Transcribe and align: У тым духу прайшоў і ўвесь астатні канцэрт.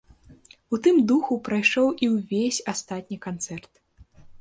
У 0.75 0.79
тым 0.87 0.95
духу 1.11 1.37
прайшоў 1.49 1.93
і 2.07 2.11
ўвесь 2.17 2.61
астатні 2.77 3.17
канцэрт. 3.31 3.73